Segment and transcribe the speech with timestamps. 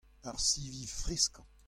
[0.29, 1.45] Ar sivi freskañ.